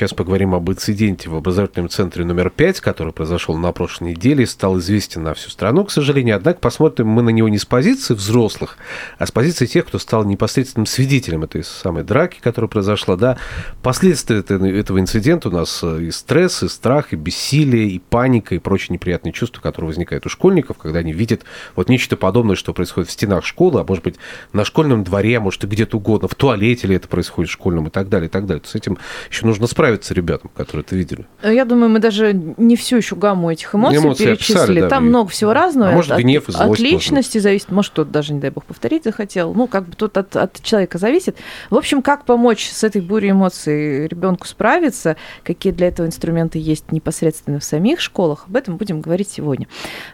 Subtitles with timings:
[0.00, 4.46] сейчас поговорим об инциденте в образовательном центре номер 5, который произошел на прошлой неделе и
[4.46, 6.36] стал известен на всю страну, к сожалению.
[6.36, 8.78] Однако посмотрим мы на него не с позиции взрослых,
[9.18, 13.16] а с позиции тех, кто стал непосредственным свидетелем этой самой драки, которая произошла.
[13.16, 13.36] Да,
[13.82, 18.58] последствия этого, инцидента у нас э, и стресс, и страх, и бессилие, и паника, и
[18.58, 21.42] прочие неприятные чувства, которые возникают у школьников, когда они видят
[21.76, 24.16] вот нечто подобное, что происходит в стенах школы, а может быть
[24.54, 27.88] на школьном дворе, а может и где-то угодно, в туалете ли это происходит в школьном
[27.88, 28.62] и так далее, и так далее.
[28.64, 28.96] С этим
[29.30, 31.26] еще нужно справиться ребятам, которые это видели.
[31.42, 34.58] Я думаю, мы даже не всю еще гамму этих эмоций, Эмоции перечислили.
[34.58, 35.90] описали, да, Там и- много всего разного.
[35.90, 37.70] А может, от, гнев и от злость, личности зависит.
[37.70, 39.54] Может, кто-то даже, не дай бог, повторить захотел.
[39.54, 41.36] Ну, как бы тут от, от человека зависит.
[41.70, 46.92] В общем, как помочь с этой бурей эмоций ребенку справиться, какие для этого инструменты есть
[46.92, 49.66] непосредственно в самих школах, об этом будем говорить сегодня.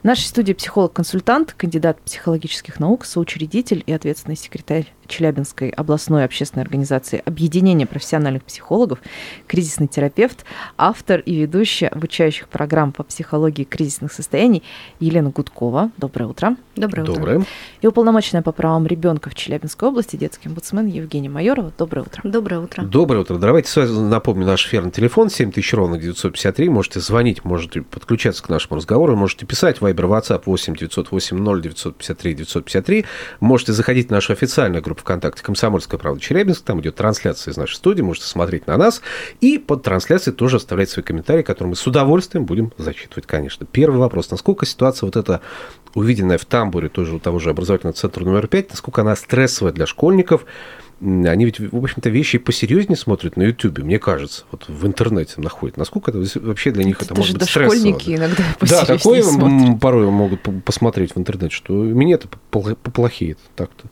[0.03, 7.23] В нашей студии психолог-консультант, кандидат психологических наук, соучредитель и ответственный секретарь Челябинской областной общественной организации
[7.25, 9.01] Объединение профессиональных психологов,
[9.47, 10.45] кризисный терапевт,
[10.77, 14.63] автор и ведущая обучающих программ по психологии кризисных состояний
[15.01, 15.91] Елена Гудкова.
[15.97, 16.57] Доброе утро.
[16.77, 17.15] Доброе утро.
[17.15, 17.45] Доброе.
[17.81, 21.73] И уполномоченная по правам ребенка в Челябинской области детский омбудсмен Евгения Майорова.
[21.77, 22.21] Доброе утро.
[22.25, 22.83] Доброе утро.
[22.83, 23.37] Доброе утро.
[23.39, 26.69] Давайте сразу напомню наш эфирный телефон 7000 ровно 953.
[26.69, 32.35] Можете звонить, можете подключаться к нашему разговору, можете писать Viber, WhatsApp 8 908 0 953
[32.35, 33.05] 953.
[33.41, 36.65] Можете заходить в нашу официальную группу ВКонтакте «Комсомольская правда Челябинск».
[36.65, 38.03] Там идет трансляция из нашей студии.
[38.03, 39.03] Можете смотреть на нас.
[39.41, 43.67] И под трансляцией тоже оставлять свои комментарии, которые мы с удовольствием будем зачитывать, конечно.
[43.67, 44.31] Первый вопрос.
[44.31, 45.41] Насколько ситуация вот эта,
[45.95, 49.87] увиденная в тамбуре тоже у того же образовательного центра номер 5, насколько она стрессовая для
[49.87, 50.45] школьников?
[50.99, 55.77] Они ведь, в общем-то, вещи посерьезнее смотрят на Ютубе, мне кажется, вот в интернете находят.
[55.77, 58.17] Насколько это вообще для них это, Даже может быть стрессово?
[58.17, 59.79] иногда Да, такое смотрят.
[59.79, 63.89] порой могут посмотреть в интернете, что мне это поплохеет так-то.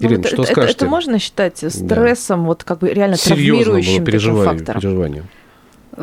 [0.00, 0.76] Ну, Ирина, вот что это, скажете?
[0.76, 4.80] это можно считать стрессом, вот как бы реально Серьезно было травмирующим таким переживание, фактором?
[4.80, 5.24] переживание.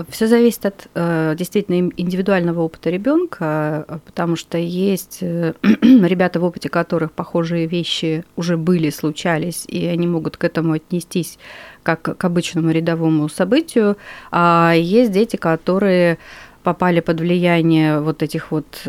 [0.10, 6.44] Все зависит от э, действительно индивидуального опыта ребенка, э, потому что есть э, ребята, в
[6.46, 11.38] опыте которых похожие вещи уже были, случались, и они могут к этому отнестись
[11.84, 13.98] как к обычному рядовому событию,
[14.32, 16.20] а есть дети, которые
[16.64, 18.88] попали под влияние вот этих вот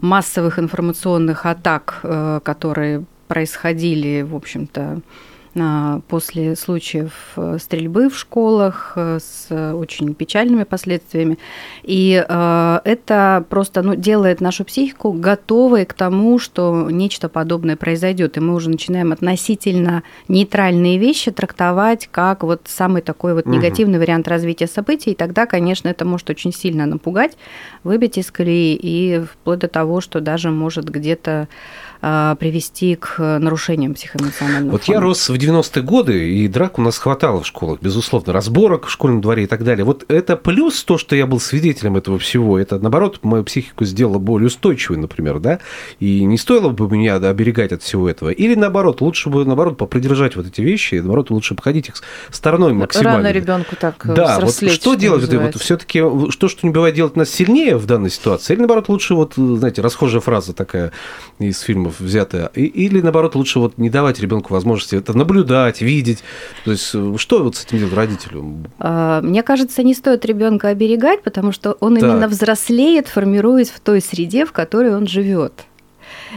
[0.00, 2.00] массовых информационных атак,
[2.44, 5.00] которые происходили, в общем-то,
[5.58, 11.38] а, после случаев э, стрельбы в школах э, с очень печальными последствиями.
[11.82, 18.38] И э, это просто ну, делает нашу психику готовой к тому, что нечто подобное произойдет.
[18.38, 23.56] И мы уже начинаем относительно нейтральные вещи трактовать как вот самый такой вот Мгм.
[23.56, 25.10] негативный вариант развития событий.
[25.10, 27.36] И тогда, конечно, это может очень сильно напугать,
[27.84, 31.48] выбить из колеи и вплоть до того, что даже может где-то
[32.02, 35.06] привести к нарушениям психоэмоционального Вот я фона.
[35.06, 39.20] рос в 90-е годы, и драк у нас хватало в школах, безусловно, разборок в школьном
[39.20, 39.84] дворе и так далее.
[39.84, 42.58] Вот это плюс то, что я был свидетелем этого всего.
[42.58, 45.60] Это, наоборот, мою психику сделало более устойчивой, например, да?
[46.00, 48.30] И не стоило бы меня оберегать от всего этого.
[48.30, 51.94] Или, наоборот, лучше бы, наоборот, попридержать вот эти вещи, и, наоборот, лучше обходить их
[52.30, 53.18] стороной максимально.
[53.18, 55.20] Рано ребенку так Да, вот что делать?
[55.22, 55.58] Вот, называется.
[55.60, 58.54] все-таки что, что не бывает, делать нас сильнее в данной ситуации?
[58.54, 60.90] Или, наоборот, лучше, вот, знаете, расхожая фраза такая
[61.38, 62.50] из фильмов взятая.
[62.54, 66.22] И- или, наоборот, лучше вот не давать ребенку возможности это наблюдать, видеть.
[66.64, 68.64] То есть, э, что вот с этим делать родителю?
[68.78, 72.04] А, Мне кажется, не стоит ребенка оберегать, потому что он Так.
[72.04, 75.52] именно взрослеет, формируясь в той среде, в которой он живет.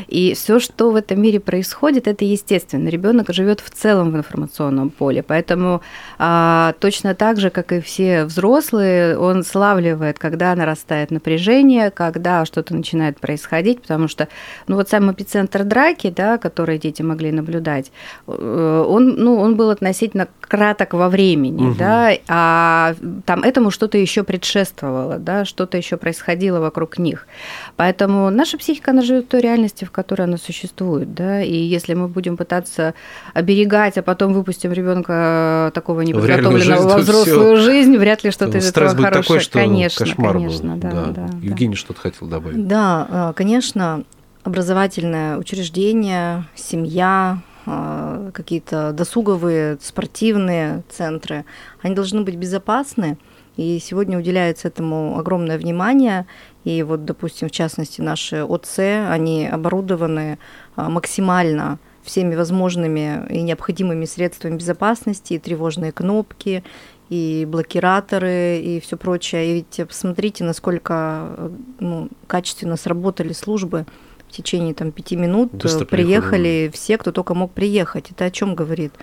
[0.08, 2.90] И все, что в этом мире происходит, это естественно.
[2.90, 5.82] Ребенок живет в целом в информационном поле, поэтому
[6.18, 12.76] а, точно так же, как и все взрослые, он славливает, когда нарастает напряжение, когда что-то
[12.76, 14.28] начинает происходить, потому что,
[14.68, 17.92] ну вот сам эпицентр драки, да, который дети могли наблюдать,
[18.28, 21.78] э, он, ну, он был относительно краток во времени, Мгм.
[21.78, 22.96] да, а
[23.26, 27.28] там этому что-то еще предшествовало, да, что-то еще происходило вокруг них.
[27.76, 31.94] Поэтому наша психика, она живет в той реальности, в которой она существует, да, и если
[31.94, 32.94] мы будем пытаться
[33.34, 38.68] оберегать, а потом выпустим ребенка такого реальную неподготовленного во взрослую жизнь, вряд ли что-то из
[38.68, 39.24] Стресс этого будет хорошее.
[39.24, 40.80] такой, что конечно, кошмар конечно, был.
[40.80, 41.38] да, да, да.
[41.42, 42.68] Евгений что-то хотел добавить.
[42.68, 44.04] Да, э, конечно,
[44.44, 51.46] образовательное учреждение, семья, э, какие-то досуговые, спортивные центры,
[51.82, 53.18] они должны быть безопасны.
[53.58, 56.26] И сегодня уделяется этому огромное внимание.
[56.66, 58.80] И вот, допустим, в частности, наши ОЦ,
[59.10, 60.40] они оборудованы
[60.76, 66.64] а, максимально всеми возможными и необходимыми средствами безопасности, и тревожные кнопки,
[67.10, 69.46] и блокираторы, и все прочее.
[69.46, 73.86] И ведь посмотрите, насколько э, ну, качественно сработали службы
[74.28, 75.52] в течение там, пяти минут.
[75.52, 76.72] Быстро приехали приехали.
[76.74, 78.12] все, кто только мог приехать.
[78.12, 78.94] Это о чем говорит?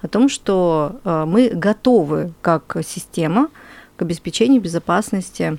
[0.00, 3.48] О том, что э, мы готовы как система
[3.96, 5.58] к обеспечению безопасности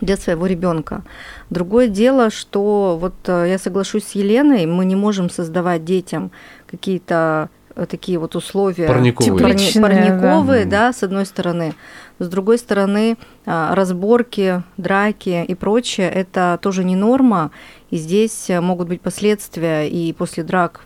[0.00, 1.02] для своего ребенка.
[1.50, 6.30] Другое дело, что вот э, я соглашусь с Еленой, мы не можем создавать детям
[6.66, 9.32] какие-то э, такие вот условия Парниковые.
[9.42, 10.70] парни- Тепличные, парниковые, да.
[10.88, 11.74] да, с одной стороны.
[12.18, 17.50] С другой стороны, а, разборки, драки и прочее, это тоже не норма,
[17.90, 20.82] и здесь э, могут быть последствия, и после драк,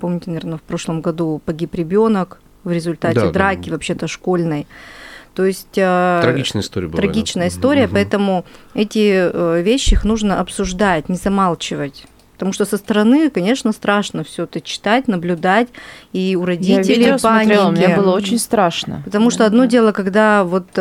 [0.00, 3.32] помните, наверное, в прошлом году погиб ребенок в результате Да, да.
[3.32, 4.66] драки, вообще-то школьной.
[5.34, 5.76] То есть...
[5.76, 6.96] э, Трагичная история была.
[7.02, 7.54] трагичная да.
[7.54, 7.94] история, Мгм.
[7.94, 8.44] поэтому
[8.74, 12.04] эти э, вещи их нужно обсуждать, не замалчивать.
[12.40, 15.68] Потому что со стороны, конечно, страшно все это читать, наблюдать,
[16.14, 17.84] и у Я родителей видео смотрела, паники.
[17.84, 19.02] мне было очень страшно.
[19.04, 20.80] Потому что одно дело, когда вот э,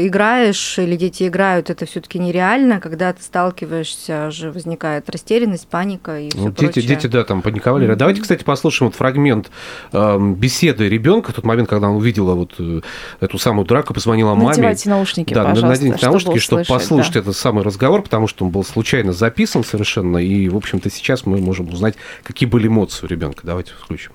[0.00, 6.28] играешь или дети играют, это все-таки нереально, когда ты сталкиваешься, же возникает растерянность, паника и
[6.28, 7.94] все Ну, дети, дети, да, там паниковали.
[7.94, 9.52] Давайте, кстати, послушаем вот фрагмент
[9.92, 12.80] эм, беседы ребенка в тот момент, когда он увидела вот э,
[13.20, 14.48] эту самую драку, позвонила маме.
[14.48, 17.20] Надевайте наушники, Да, пожалуйста, наденьте чтобы наушники, чтобы услышать, послушать да.
[17.20, 21.40] этот самый разговор, потому что он был случайно записан совершенно, и, в общем-то, сейчас мы
[21.40, 23.42] можем узнать, какие были эмоции у ребенка.
[23.44, 24.12] Давайте включим.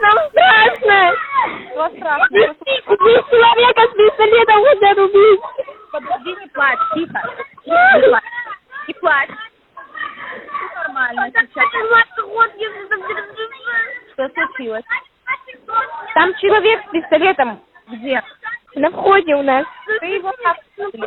[0.00, 1.12] Нам страшно.
[1.70, 2.38] Что страшно?
[2.86, 5.40] Человека с пистолетом хотят убить.
[5.92, 7.20] Подожди, не плачь, тихо.
[7.66, 8.24] Не плачь.
[8.88, 9.30] Не плачь.
[10.48, 11.68] Все нормально сейчас.
[14.12, 14.84] Что случилось?
[16.14, 17.60] Там человек с пистолетом.
[17.88, 18.22] Где?
[18.76, 19.66] На входе у нас.
[20.00, 20.56] Ты его как
[20.92, 21.06] или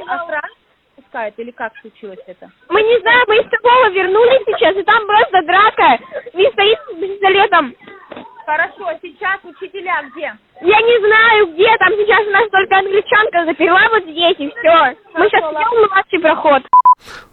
[1.08, 2.50] пускает, или как случилось это?
[2.70, 6.00] Мы не знаем, мы из школы вернулись сейчас, и там просто драка.
[6.34, 7.74] И стоит с пистолетом.
[8.46, 10.34] Хорошо, сейчас учителя где?
[10.62, 11.76] Я не знаю, где.
[11.78, 14.96] Там сейчас у нас только англичанка заперла вот здесь, и все.
[15.14, 16.64] Мы сейчас идем младший проход.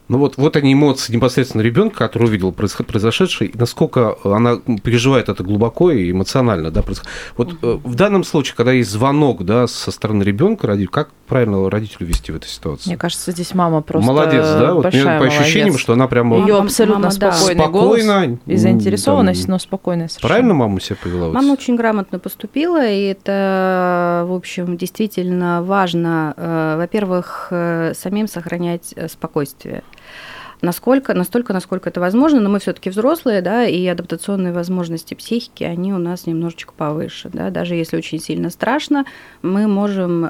[0.09, 5.43] Ну вот, вот они эмоции непосредственно ребенка, который увидел произошедшее, и насколько она переживает это
[5.43, 7.09] глубоко и эмоционально, да, происход-
[7.39, 11.71] Вот э, в данном случае, когда есть звонок, да, со стороны ребенка, родителю, как правильно
[11.71, 12.91] родителю вести в этой ситуации?
[12.91, 15.81] Мне кажется, здесь мама просто молодец, да, вот мне по ощущениям, молодец.
[15.81, 17.33] что она прямо Ее абсолютно мама, да.
[17.33, 20.29] спокойный Спокойно, голос и заинтересованность, там, но спокойная совершенно.
[20.29, 21.33] правильно мама себя повела?
[21.33, 28.93] Мама очень грамотно поступила, и это, в общем, действительно важно, э, во-первых, э, самим сохранять
[28.97, 29.83] э, спокойствие.
[30.62, 35.93] Насколько, настолько, насколько это возможно, но мы все-таки взрослые, да, и адаптационные возможности психики, они
[35.93, 39.05] у нас немножечко повыше, да, даже если очень сильно страшно,
[39.43, 40.29] мы можем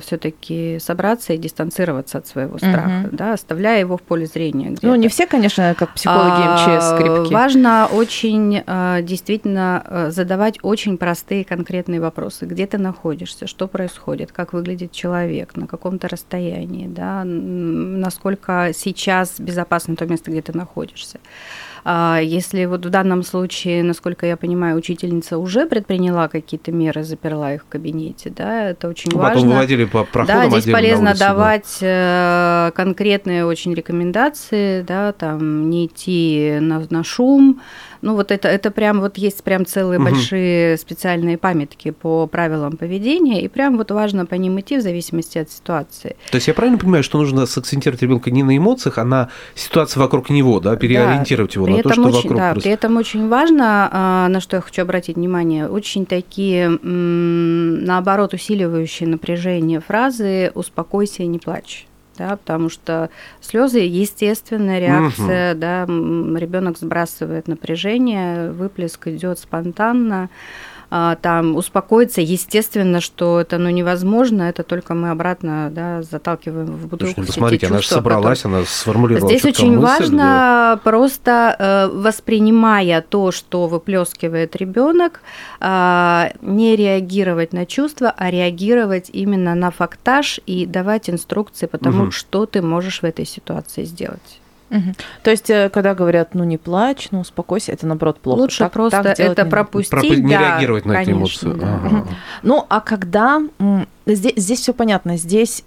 [0.00, 3.16] все-таки собраться и дистанцироваться от своего страха, Мгм.
[3.16, 4.68] да, оставляя его в поле зрения.
[4.68, 4.96] Ну, где-то.
[4.96, 7.32] не все, конечно, как психологи МЧС А, скрипки.
[7.32, 12.46] Важно очень э, действительно э, задавать очень простые конкретные вопросы.
[12.46, 19.96] Где ты находишься, что происходит, как выглядит человек, на каком-то расстоянии, да, насколько сейчас безопасно
[19.96, 21.18] то место, где ты находишься.
[21.88, 27.54] А Если вот в данном случае, насколько я понимаю, учительница уже предприняла какие-то меры, заперла
[27.54, 29.34] их в кабинете, да, это очень Ну, важно.
[29.34, 31.28] Потом выводили по проходам Да, здесь полезно улицу, да.
[31.28, 37.60] давать э, конкретные очень рекомендации, да, там не идти на, на шум.
[38.02, 40.10] Ну, вот это, это прям вот есть прям целые Мгм.
[40.10, 45.38] большие специальные памятки по правилам поведения, и прям вот важно по ним идти в зависимости
[45.38, 46.16] от ситуации.
[46.30, 50.00] То есть я правильно понимаю, что нужно сакцентировать ребенка не на эмоциях, а на ситуации
[50.00, 52.62] вокруг него, да, переориентировать его при на то, что очень, вокруг да, происходит.
[52.62, 59.08] При этом очень важно, а, на что я хочу обратить внимание, очень такие, наоборот, усиливающие
[59.08, 61.86] напряжение фразы «успокойся и не плачь».
[62.18, 70.30] Да, потому что слезы естественная реакция, да, ребенок сбрасывает напряжение, выплеск идет спонтанно,
[70.88, 77.14] там успокоиться, естественно, что это ну, невозможно, это только мы обратно да, заталкиваем в бутылку.
[77.14, 83.02] Слушай, ну, посмотрите, она же собралась, она сформулировала Здесь очень мысль, важно просто э, воспринимая
[83.02, 85.20] то, что выплескивает ребенок,
[85.60, 92.04] а, не реагировать на чувства, а реагировать именно на фактаж и давать инструкции по тому,
[92.04, 92.12] Мгм.
[92.12, 94.40] что ты можешь в этой ситуации сделать.
[94.70, 94.94] Мгм.
[95.22, 98.38] То есть, э, когда говорят, ну не плачь, ну успокойся, это наоборот плохо.
[98.40, 101.60] Лучше Так- просто так это не- пропустить, Пропу- не да, реагировать на эти конечно, эмоции.
[101.60, 101.80] да.
[101.84, 102.06] Ага.
[102.42, 103.42] Ну, а когда
[104.06, 105.64] здесь, здесь все понятно, здесь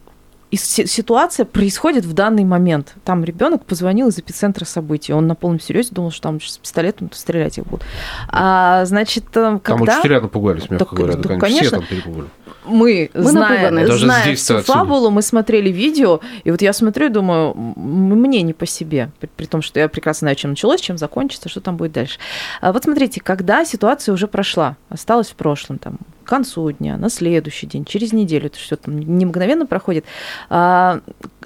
[0.52, 2.96] и си- ситуация происходит в данный момент.
[3.04, 5.14] Там ребенок позвонил из эпицентра событий.
[5.14, 7.86] Он на полном серьезе думал, что там с пистолетом стрелять их будут.
[8.30, 11.14] А, значит, э, Там когда учителя напугались, мягко Так, говоря.
[11.14, 11.68] так, Да, конечно, конечно.
[11.68, 12.30] все там перепугали.
[12.66, 13.88] мы, Мы зная, напуганы.
[13.88, 18.42] Даже зная здесь-то всю фабулу, мы смотрели видео, и вот я смотрю и думаю, мне
[18.42, 21.62] не по себе, при, при том, что я прекрасно знаю, чем началось, чем закончится, что
[21.62, 22.18] там будет дальше.
[22.62, 25.98] А вот смотрите, когда ситуация уже прошла, осталась в прошлом, там,
[26.30, 30.06] концу дня, на следующий день, через неделю, это все там не мгновенно проходит,
[30.50, 31.02] а,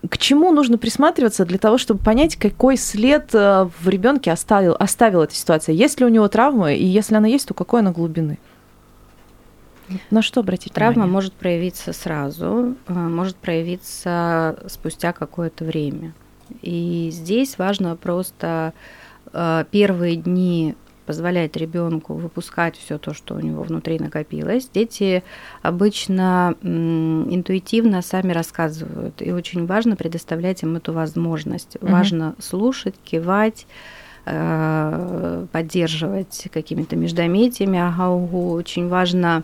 [0.09, 5.23] к чему нужно присматриваться для того, чтобы понять, какой след э, в ребенке оставил, оставила
[5.23, 5.73] эта ситуация?
[5.73, 8.37] Есть ли у него травма, и если она есть, то какой она глубины?
[10.11, 11.13] На что обратить Травма внимание?
[11.13, 16.13] может проявиться сразу, э, может проявиться спустя какое-то время.
[16.61, 18.73] И здесь важно просто
[19.31, 24.69] э, первые дни позволять ребенку выпускать все то, что у него внутри накопилось.
[24.73, 25.23] Дети
[25.61, 31.77] обычно интуитивно сами рассказывают, и очень важно предоставлять им эту возможность.
[31.81, 31.91] Мгм.
[31.91, 33.67] Важно слушать, кивать,
[34.25, 38.51] э, поддерживать какими-то междометиями, ага-угу.
[38.51, 39.43] Очень важно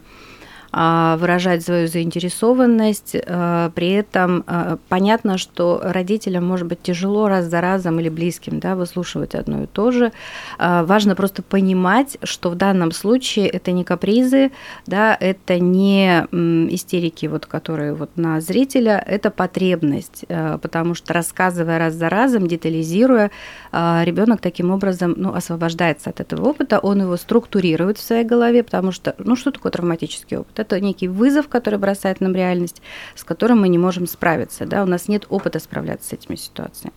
[0.71, 3.15] выражать свою заинтересованность.
[3.27, 8.59] а, При этом а, понятно, что родителям может быть тяжело раз за разом или близким
[8.59, 10.11] да, выслушивать одно и то же.
[10.57, 14.51] А, Важно просто понимать, что в данном случае это не капризы,
[14.85, 16.25] да, это не
[16.73, 22.47] истерики, вот, которые вот на зрителя, это потребность, а, потому что рассказывая раз за разом,
[22.47, 23.31] детализируя,
[23.71, 28.91] ребенок таким образом ну, освобождается от этого опыта, он его структурирует в своей голове, потому
[28.91, 30.59] что, ну что такое травматический опыт?
[30.59, 32.81] Это некий вызов, который бросает нам реальность,
[33.15, 34.65] с которым мы не можем справиться.
[34.65, 34.83] Да?
[34.83, 36.93] У нас нет опыта справляться с этими ситуациями.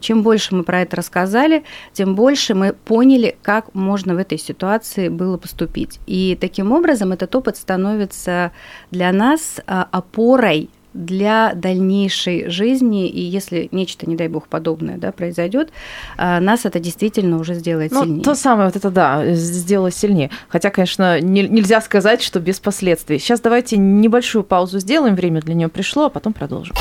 [0.00, 5.08] Чем больше мы про это рассказали, тем больше мы поняли, как можно в этой ситуации
[5.08, 6.00] было поступить.
[6.06, 8.52] И таким образом этот опыт становится
[8.90, 15.12] для нас а, опорой для дальнейшей жизни, и если нечто, не дай бог, подобное да,
[15.12, 15.70] произойдет,
[16.16, 18.22] а, нас это действительно уже сделает Ну, сильнее.
[18.24, 20.30] то самое вот это, да, сделало сильнее.
[20.48, 23.18] Хотя, конечно, не- нельзя сказать, что без последствий.
[23.18, 26.74] Сейчас давайте небольшую паузу сделаем, время для нее пришло, а потом продолжим.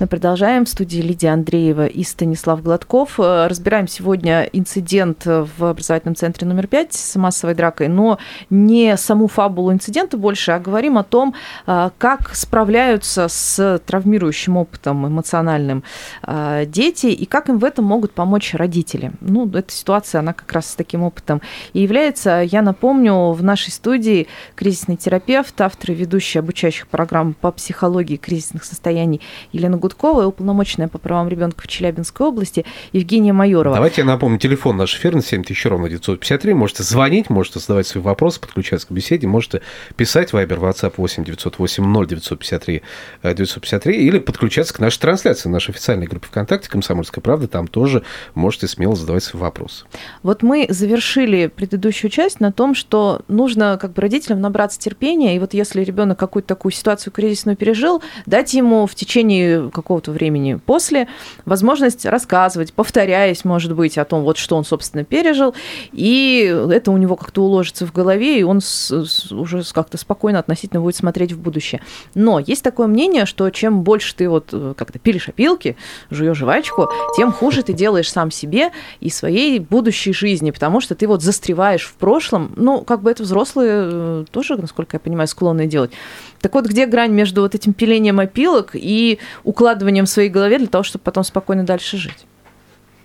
[0.00, 0.64] Мы продолжаем.
[0.64, 3.20] В студии Лидия Андреева и Станислав Гладков.
[3.20, 9.28] Э, Разбираем сегодня инцидент в образовательном центре номер 5 с массовой дракой, но не саму
[9.28, 11.34] фабулу инцидента больше, а говорим о том,
[11.66, 15.84] э, как справляются с травмирующим опытом эмоциональным
[16.26, 19.12] э, дети и как им в этом могут помочь родители.
[19.20, 21.42] Ну, эта ситуация, она как раз с таким опытом
[21.74, 22.40] и является.
[22.40, 28.64] Я напомню, в нашей студии кризисный терапевт, автор и ведущий обучающих программ по психологии кризисных
[28.64, 29.20] состояний
[29.52, 29.89] Елена Гудкова
[30.22, 33.76] и уполномоченная по правам ребенка в Челябинской области Евгения Майорова.
[33.76, 36.54] Давайте я напомню, телефон наш эфирный 7000 ровно 953.
[36.54, 39.62] Можете звонить, можете задавать свои вопросы, подключаться к беседе, можете
[39.96, 42.82] писать Viber, WhatsApp 8 908 0 953
[43.22, 47.48] э, 953 или подключаться к нашей трансляции, нашей официальной группе ВКонтакте «Комсомольская правда».
[47.48, 48.02] Там тоже
[48.34, 49.84] можете смело задавать свои вопросы.
[50.22, 55.38] Вот мы завершили предыдущую часть на том, что нужно как бы родителям набраться терпения, и
[55.38, 61.08] вот если ребенок какую-то такую ситуацию кризисную пережил, дать ему в течение какого-то времени после
[61.44, 65.54] возможность рассказывать, повторяясь, может быть, о том, вот что он, собственно, пережил,
[65.92, 70.38] и это у него как-то уложится в голове, и он с- с- уже как-то спокойно
[70.38, 71.80] относительно будет смотреть в будущее.
[72.14, 75.76] Но есть такое мнение, что чем больше ты вот э, как-то пилишь опилки,
[76.10, 78.70] жуешь жвачку, тем хуже ты делаешь сам себе
[79.00, 82.52] и своей будущей жизни, потому что ты вот застреваешь в прошлом.
[82.56, 85.90] Ну, как бы это взрослые э, тоже, насколько я понимаю, склонны делать.
[86.40, 90.68] Так вот, где грань между вот этим пилением опилок и укладыванием в своей голове для
[90.68, 92.26] того, чтобы потом спокойно дальше жить?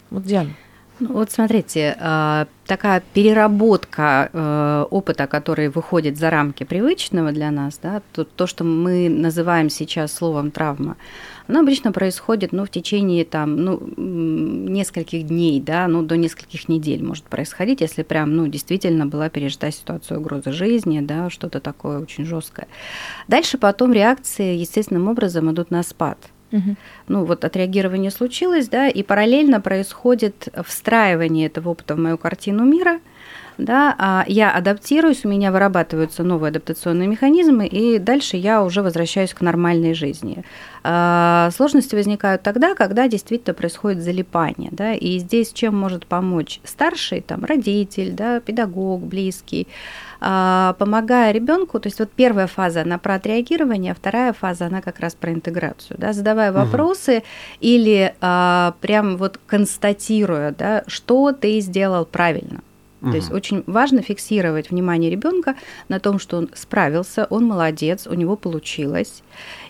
[0.10, 0.52] Вот, Диана.
[1.00, 7.78] Ну, Вот смотрите, а, такая переработка э, опыта, который выходит за рамки привычного для нас,
[7.84, 10.96] да, то, то, что мы называем сейчас словом травма,
[11.48, 17.04] оно обычно происходит ну, в течение там, ну, нескольких дней, да, ну, до нескольких недель
[17.04, 22.26] может происходить, если прям ну, действительно была пережита ситуация угрозы жизни, да, что-то такое очень
[22.26, 22.68] жесткое.
[23.28, 26.18] Дальше потом реакции естественным образом идут на спад.
[27.10, 33.02] Ну вот отреагирование случилось, да, и параллельно происходит встраивание этого опыта в мою картину мира,
[33.58, 39.34] да, а я адаптируюсь, у меня вырабатываются новые адаптационные механизмы, и дальше я уже возвращаюсь
[39.34, 40.44] к нормальной жизни.
[40.84, 47.22] А, Сложности возникают тогда, когда действительно происходит залипание, да, и здесь чем может помочь старший,
[47.22, 49.68] там, родитель, да, педагог, близкий,
[50.22, 54.82] а, помогая ребенку, то есть вот первая фаза, она про отреагирование, а вторая фаза, она
[54.82, 57.24] как раз про интеграцию, да, задавая вопросы
[57.60, 62.62] или а, прям вот констатируя, да, что ты сделал правильно,
[63.12, 65.56] То есть очень важно фиксировать внимание ребенка
[65.90, 69.24] на том, что он справился, он молодец, у него получилось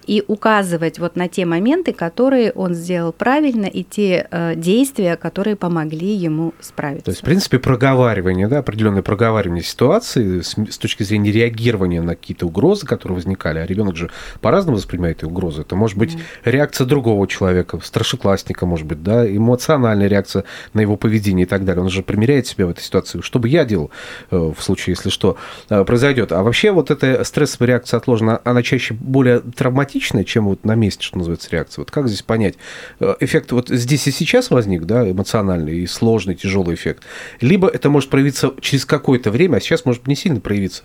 [0.06, 5.56] и указывать вот на те моменты, которые он сделал правильно, и те э, действия, которые
[5.56, 7.06] помогли ему справиться.
[7.06, 12.16] То есть, в принципе, проговаривание, да, определенное проговаривание ситуации с, с точки зрения реагирования на
[12.16, 14.10] какие-то угрозы, которые возникали, а ребенок же
[14.42, 15.62] по-разному воспринимает эти угрозы.
[15.62, 16.20] Это может быть mm.
[16.46, 20.44] реакция другого человека, старшеклассника, может быть, да, эмоциональная реакция
[20.74, 21.84] на его поведение и так далее.
[21.84, 23.22] Он же примеряет себя в этой ситуации.
[23.22, 23.92] Что бы я делал
[24.32, 25.38] э, в случае, если что
[25.70, 26.32] э, произойдет?
[26.32, 30.76] А вообще вот эта стрессовая реакция отложена, она чаще более травматична, драматичная, чем вот на
[30.76, 31.82] месте, что называется, реакция.
[31.82, 32.56] Вот как здесь понять?
[33.00, 37.04] Э, эффект вот здесь и сейчас возник, да, эмоциональный и сложный, тяжелый эффект.
[37.42, 40.84] Либо это может проявиться через какое-то время, а сейчас может не сильно проявиться.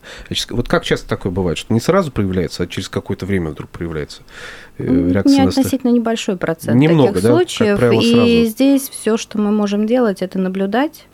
[0.50, 4.22] Вот как часто такое бывает, что не сразу проявляется, а через какое-то время вдруг проявляется
[4.78, 5.32] э, реакция?
[5.32, 7.36] Не относительно небольшой процент Немного, таких да?
[7.36, 7.78] случаев.
[7.78, 11.06] Правило, и здесь все, что мы можем делать, это наблюдать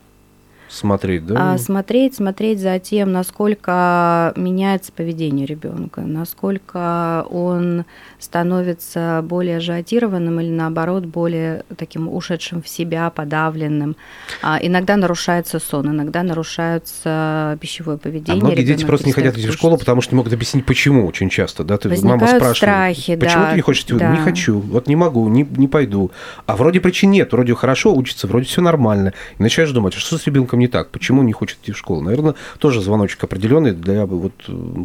[0.68, 1.54] Смотреть, да?
[1.54, 7.84] А, смотреть, смотреть за тем, насколько меняется поведение ребенка, насколько он
[8.18, 13.96] становится более ажиотированным или наоборот более таким ушедшим в себя, подавленным.
[14.42, 18.42] А, иногда нарушается сон, иногда нарушается пищевое поведение.
[18.42, 21.06] А многие дети просто не хотят идти в школу, потому что не могут объяснить, почему
[21.06, 21.64] очень часто.
[21.64, 21.76] Да?
[21.78, 23.84] Ты, Возникают мама спрашивает, страхи, почему да, ты не хочешь?
[23.86, 24.10] Да.
[24.10, 26.10] Не хочу, вот не могу, не, не пойду.
[26.46, 29.12] А вроде причин нет, вроде хорошо учится, вроде все нормально.
[29.38, 30.90] И начинаешь думать, а что с ребенком не так?
[30.90, 32.00] Почему не хочет идти в школу?
[32.00, 34.32] Наверное, тоже звоночек определенный для вот,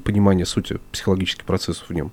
[0.04, 2.12] понимания сути психологических процессов в нем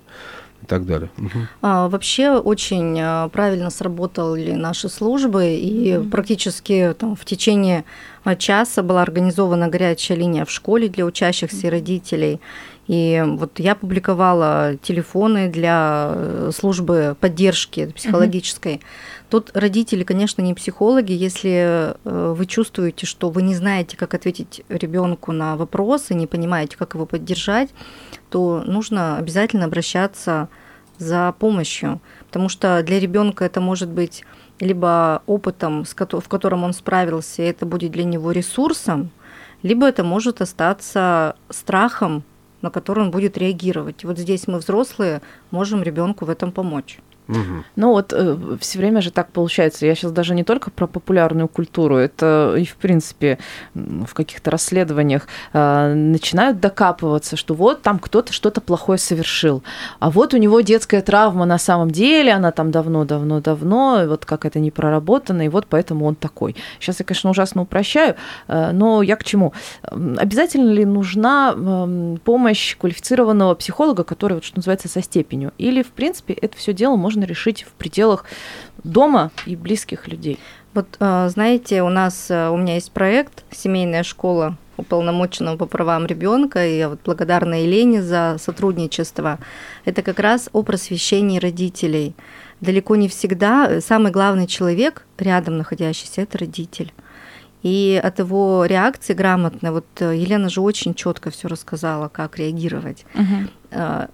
[0.61, 1.09] и так далее.
[1.17, 1.39] Угу.
[1.61, 6.09] А, вообще очень а, правильно сработали наши службы, и угу.
[6.09, 7.85] практически там, в течение
[8.23, 12.41] а, часа была организована горячая линия в школе для учащихся и родителей.
[12.87, 18.75] И вот я публиковала телефоны для э, службы поддержки психологической.
[18.75, 18.81] Угу.
[19.29, 21.11] Тут родители, конечно, не психологи.
[21.11, 26.77] Если э, вы чувствуете, что вы не знаете, как ответить ребенку на вопросы, не понимаете,
[26.77, 27.69] как его поддержать,
[28.31, 30.49] то нужно обязательно обращаться
[30.97, 34.25] за помощью, потому что для ребенка это может быть
[34.59, 39.11] либо опытом, в котором он справился, и это будет для него ресурсом,
[39.63, 42.23] либо это может остаться страхом,
[42.61, 44.03] на который он будет реагировать.
[44.03, 45.21] вот здесь мы взрослые
[45.51, 46.99] можем ребенку в этом помочь.
[47.29, 47.63] Угу.
[47.75, 49.85] Ну вот э, все время же так получается.
[49.85, 53.37] Я сейчас даже не только про популярную культуру, это и в принципе
[53.75, 59.63] в каких-то расследованиях э, начинают докапываться, что вот там кто-то что-то плохое совершил,
[59.99, 64.59] а вот у него детская травма на самом деле, она там давно-давно-давно, вот как это
[64.59, 66.55] не проработано, и вот поэтому он такой.
[66.79, 68.15] Сейчас я, конечно, ужасно упрощаю,
[68.47, 69.53] э, но я к чему?
[69.83, 75.53] Обязательно ли нужна э, помощь квалифицированного психолога, который, вот, что называется, со степенью?
[75.59, 78.25] Или, в принципе, это все дело можно можно решить в пределах
[78.83, 80.39] дома и близких людей.
[80.73, 86.05] Вот, а, знаете, у нас, а, у меня есть проект «Семейная школа уполномоченного по правам
[86.05, 89.37] ребенка, и я вот благодарна Елене за сотрудничество.
[89.85, 92.13] Это как раз о просвещении родителей.
[92.61, 96.93] Далеко не всегда самый главный человек, рядом находящийся, это родитель.
[97.63, 103.05] И от его реакции грамотной, вот э, Елена же очень четко все рассказала, как реагировать.
[103.15, 104.07] Угу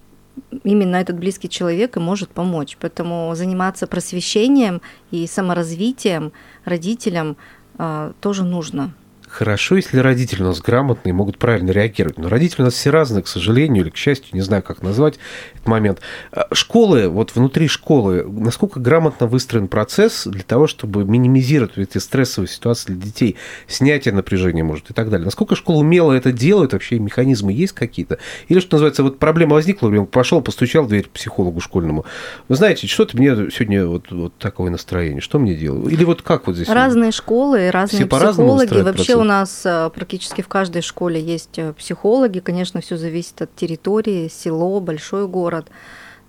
[0.64, 2.76] именно этот близкий человек и может помочь.
[2.80, 6.32] Поэтому заниматься просвещением и саморазвитием
[6.64, 7.36] родителям
[7.78, 8.92] э, тоже нужно.
[9.36, 12.16] Хорошо, если родители у нас грамотные, могут правильно реагировать.
[12.16, 15.18] Но родители у нас все разные, к сожалению, или к счастью, не знаю, как назвать
[15.54, 16.00] этот момент.
[16.32, 22.48] А, школы, вот внутри школы, насколько грамотно выстроен процесс для того, чтобы минимизировать эти стрессовые
[22.48, 23.36] ситуации для детей,
[23.68, 25.26] снятие напряжения, может, и так далее.
[25.26, 28.16] Насколько школа умело это делает, вообще механизмы есть какие-то?
[28.48, 32.06] Или, что называется, вот проблема возникла, пошел, постучал в дверь психологу школьному.
[32.48, 35.92] Вы знаете, что-то мне сегодня вот, вот такое настроение, что мне делать?
[35.92, 36.70] Или вот как вот здесь?
[36.70, 38.80] Разные школы, разные Все психологи.
[38.80, 42.40] Вообще у нас э, практически в каждой школе есть э, психологи.
[42.40, 45.68] Конечно, все зависит от территории, село, большой город.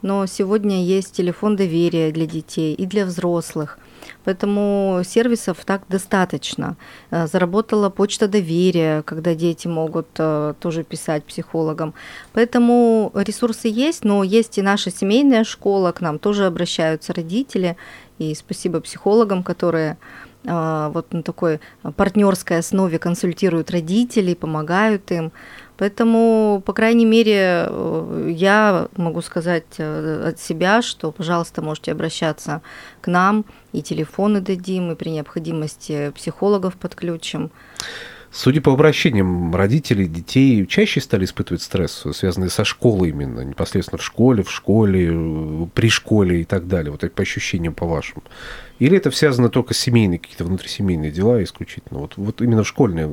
[0.02, 3.80] Но сегодня есть телефон доверия для детей и для взрослых.
[4.24, 6.76] Поэтому сервисов так достаточно.
[7.12, 11.94] Э, заработала почта доверия, когда дети могут тоже писать психологам.
[12.34, 17.78] Поэтому ресурсы есть, но есть и наша семейная школа, к нам тоже обращаются родители.
[18.20, 19.98] И спасибо психологам, которые
[20.48, 21.60] вот на такой
[21.96, 25.32] партнерской основе консультируют родителей, помогают им.
[25.78, 32.62] Поэтому, по крайней мере, э, я могу сказать э, от себя, что, пожалуйста, можете обращаться
[33.00, 37.52] к нам, и телефоны дадим, и при необходимости психологов подключим.
[38.32, 44.04] Судя по обращениям родителей, детей чаще стали испытывать стресс, связанный со школой именно, непосредственно в
[44.04, 46.92] школе, в школе, при школе и так далее.
[46.92, 48.24] Вот это по ощущениям, по вашим.
[48.80, 52.00] Или это связано только с семейными, какие-то внутрисемейные дела исключительно?
[52.00, 53.10] Вот, вот именно в школьное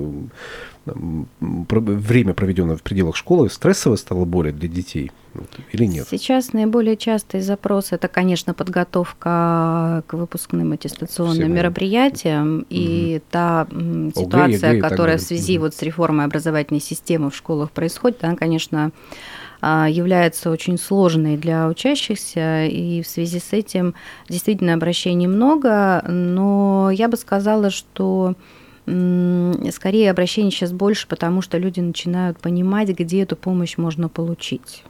[0.87, 5.11] время, проведенное в пределах школы, стрессовое стало более для детей
[5.73, 6.07] или нет?
[6.09, 11.55] Сейчас наиболее частый запрос– это, конечно, подготовка к выпускным аттестационным Всему.
[11.55, 12.59] мероприятиям.
[12.59, 12.67] Угу.
[12.69, 13.67] И та
[14.15, 15.67] ситуация, ОГЭ, которая в связи угу.
[15.67, 18.93] вот с реформой образовательной системы в школах происходит, она, конечно,
[19.63, 23.95] является очень сложной для учащихся, и в связи с этим
[24.29, 28.35] действительно обращений много, но я бы сказала, что
[28.87, 34.85] скорее обращений сейчас больше, потому что люди начинают понимать, где эту помощь можно получить.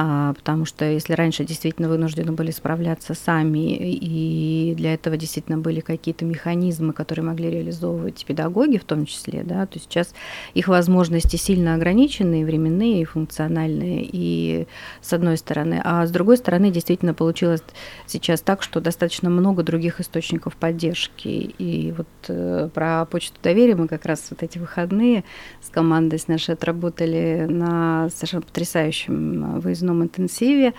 [0.00, 5.80] А, потому что если раньше действительно вынуждены были справляться сами, и для этого действительно были
[5.80, 10.14] какие-то механизмы, которые могли реализовывать педагоги в том числе, да, то сейчас
[10.54, 14.68] их возможности сильно ограничены, и временные, и функциональные, и
[15.00, 17.64] с одной стороны, а с другой стороны действительно получилось
[18.06, 23.88] сейчас так, что достаточно много других источников поддержки, и вот э, про почту доверия мы
[23.88, 25.24] как раз вот эти выходные
[25.60, 30.74] с командой с нашей отработали на совершенно потрясающем выездном выездном интенсиве,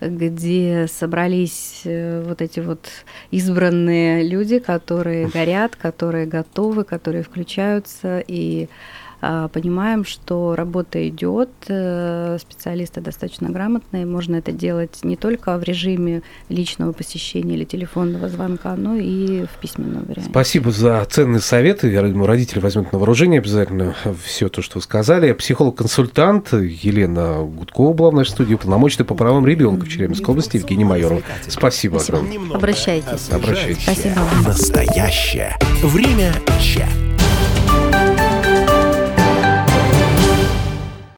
[0.00, 2.88] где собрались э, вот эти вот
[3.30, 8.22] избранные люди, которые горят, которые готовы, которые включаются.
[8.26, 8.68] И
[9.52, 16.22] понимаем, что работа идет, э, специалисты достаточно грамотные, можно это делать не только в режиме
[16.48, 20.30] личного посещения или телефонного звонка, но и в письменном варианте.
[20.30, 21.90] Спасибо за ценные советы.
[21.90, 25.32] Я думаю, родители возьмут на вооружение обязательно все то, что вы сказали.
[25.32, 30.84] Психолог-консультант Елена Гудкова была в нашей студии, полномочный по правам ребенка в Челябинской области Евгений
[30.84, 31.22] Майоров.
[31.48, 32.18] Спасибо, Спасибо.
[32.18, 32.56] огромное.
[32.56, 33.30] Обращайтесь.
[33.30, 33.82] Обращайтесь.
[33.82, 34.20] Спасибо.
[34.44, 37.01] Настоящее время чат.